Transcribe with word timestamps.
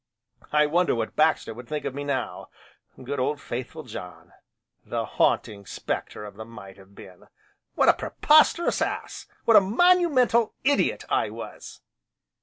"I 0.51 0.65
wonder 0.65 0.95
what 0.95 1.15
Baxter 1.15 1.53
would 1.53 1.67
think 1.67 1.85
of 1.85 1.93
me 1.93 2.03
now, 2.03 2.49
good 3.03 3.19
old 3.19 3.39
faithful 3.39 3.83
John. 3.83 4.33
The 4.83 5.05
Haunting 5.05 5.67
Spectre 5.67 6.25
of 6.25 6.37
the 6.37 6.43
Might 6.57 6.77
Have 6.77 6.95
Been, 6.95 7.27
What 7.75 7.87
a 7.87 7.93
preposterous 7.93 8.81
ass! 8.81 9.27
what 9.45 9.55
a 9.57 9.61
monumental 9.61 10.55
idiot 10.63 11.05
I 11.07 11.29
was!" 11.29 11.81